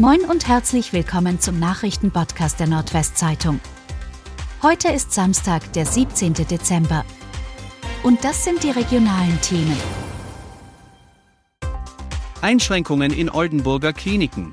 [0.00, 3.60] Moin und herzlich willkommen zum Nachrichtenpodcast der Nordwestzeitung.
[4.60, 6.34] Heute ist Samstag, der 17.
[6.34, 7.04] Dezember.
[8.02, 9.76] Und das sind die regionalen Themen.
[12.40, 14.52] Einschränkungen in Oldenburger Kliniken.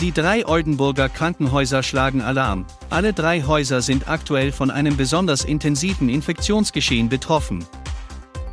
[0.00, 2.66] Die drei Oldenburger Krankenhäuser schlagen Alarm.
[2.90, 7.64] Alle drei Häuser sind aktuell von einem besonders intensiven Infektionsgeschehen betroffen.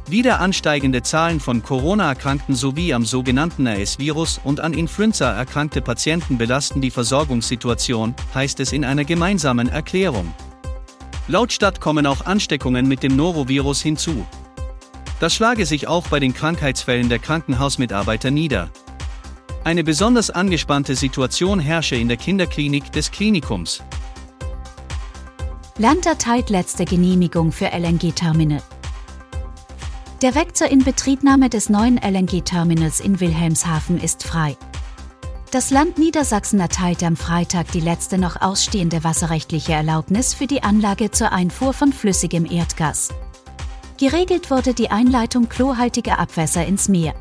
[0.07, 6.79] Wieder ansteigende Zahlen von Corona-Erkrankten sowie am sogenannten RS-Virus und an Influenza erkrankte Patienten belasten
[6.79, 10.31] die Versorgungssituation, heißt es in einer gemeinsamen Erklärung.
[11.27, 14.27] Laut Stadt kommen auch Ansteckungen mit dem Norovirus hinzu.
[15.19, 18.69] Das schlage sich auch bei den Krankheitsfällen der Krankenhausmitarbeiter nieder.
[19.63, 23.81] Eine besonders angespannte Situation herrsche in der Kinderklinik des Klinikums.
[25.79, 28.61] Land erteilt letzte Genehmigung für LNG-Terminal.
[30.21, 34.55] Der Weg zur Inbetriebnahme des neuen LNG-Terminals in Wilhelmshaven ist frei.
[35.51, 41.11] Das Land Niedersachsen erteilte am Freitag die letzte noch ausstehende wasserrechtliche Erlaubnis für die Anlage
[41.11, 43.09] zur Einfuhr von flüssigem Erdgas.
[43.97, 47.13] Geregelt wurde die Einleitung klohaltiger Abwässer ins Meer.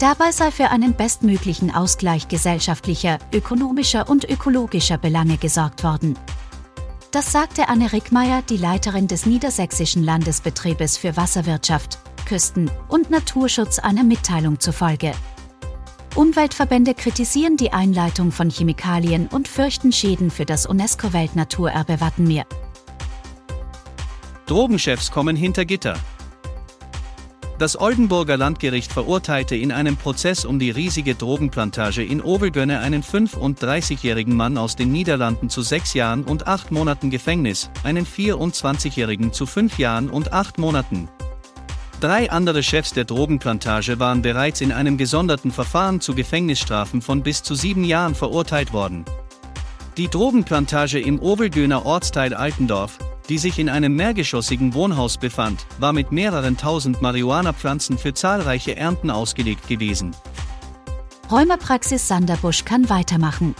[0.00, 6.18] Dabei sei für einen bestmöglichen Ausgleich gesellschaftlicher, ökonomischer und ökologischer Belange gesorgt worden.
[7.12, 14.02] Das sagte Anne Rickmeier, die Leiterin des Niedersächsischen Landesbetriebes für Wasserwirtschaft, Küsten- und Naturschutz einer
[14.02, 15.12] Mitteilung zufolge.
[16.14, 22.46] Umweltverbände kritisieren die Einleitung von Chemikalien und fürchten Schäden für das UNESCO-Weltnaturerbe Wattenmeer.
[24.46, 25.98] Drogenchefs kommen hinter Gitter.
[27.62, 34.34] Das Oldenburger Landgericht verurteilte in einem Prozess um die riesige Drogenplantage in Overgönne einen 35-jährigen
[34.34, 39.78] Mann aus den Niederlanden zu sechs Jahren und acht Monaten Gefängnis, einen 24-jährigen zu fünf
[39.78, 41.08] Jahren und acht Monaten.
[42.00, 47.44] Drei andere Chefs der Drogenplantage waren bereits in einem gesonderten Verfahren zu Gefängnisstrafen von bis
[47.44, 49.04] zu sieben Jahren verurteilt worden.
[49.96, 56.12] Die Drogenplantage im Overgöner Ortsteil Altendorf, die sich in einem mehrgeschossigen Wohnhaus befand, war mit
[56.12, 60.14] mehreren tausend Marihuana-Pflanzen für zahlreiche Ernten ausgelegt gewesen.
[61.30, 63.54] Räumerpraxis Sanderbusch kann weitermachen.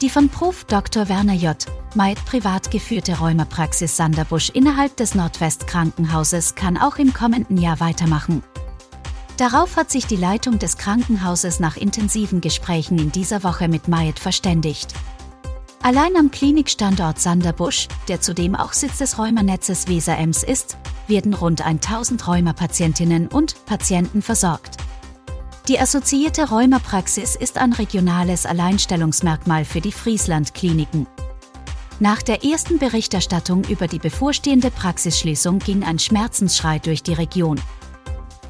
[0.00, 0.64] Die von Prof.
[0.64, 1.08] Dr.
[1.08, 1.56] Werner J.
[1.94, 8.42] Meid privat geführte Räumerpraxis Sanderbusch innerhalb des Nordwestkrankenhauses kann auch im kommenden Jahr weitermachen.
[9.36, 14.18] Darauf hat sich die Leitung des Krankenhauses nach intensiven Gesprächen in dieser Woche mit Maid
[14.18, 14.94] verständigt.
[15.84, 20.76] Allein am Klinikstandort Sanderbusch, der zudem auch Sitz des Rheumanetzes Weser-Ems ist,
[21.08, 24.76] werden rund 1000 Rheumapatientinnen und Patienten versorgt.
[25.66, 31.08] Die assoziierte Rheumapraxis ist ein regionales Alleinstellungsmerkmal für die Friesland-Kliniken.
[31.98, 37.60] Nach der ersten Berichterstattung über die bevorstehende Praxisschließung ging ein Schmerzensschrei durch die Region.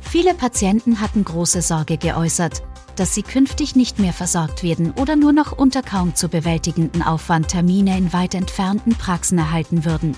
[0.03, 2.63] Viele Patienten hatten große Sorge geäußert,
[2.97, 7.49] dass sie künftig nicht mehr versorgt werden oder nur noch unter kaum zu bewältigenden Aufwand
[7.49, 10.17] Termine in weit entfernten Praxen erhalten würden.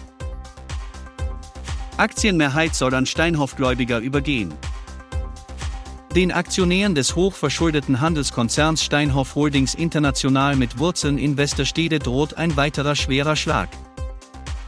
[1.96, 4.52] Aktienmehrheit soll an Steinhoff-Gläubiger übergehen.
[6.14, 12.94] Den Aktionären des hochverschuldeten Handelskonzerns Steinhoff Holdings International mit Wurzeln in Westerstede droht ein weiterer
[12.94, 13.68] schwerer Schlag.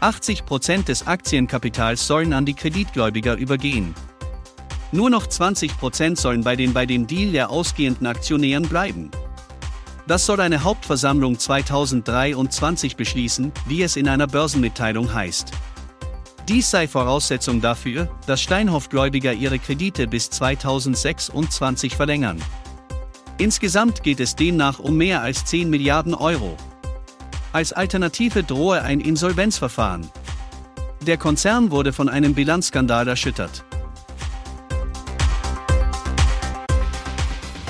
[0.01, 3.95] 80 Prozent des Aktienkapitals sollen an die Kreditgläubiger übergehen.
[4.93, 9.11] Nur noch 20% sollen bei den bei dem Deal der ausgehenden Aktionären bleiben.
[10.07, 15.51] Das soll eine Hauptversammlung 2023 beschließen, wie es in einer Börsenmitteilung heißt.
[16.49, 22.41] Dies sei Voraussetzung dafür, dass Steinhoff-Gläubiger ihre Kredite bis 2026 verlängern.
[23.39, 26.57] Insgesamt geht es demnach um mehr als 10 Milliarden Euro.
[27.53, 30.09] Als Alternative drohe ein Insolvenzverfahren.
[31.05, 33.65] Der Konzern wurde von einem Bilanzskandal erschüttert.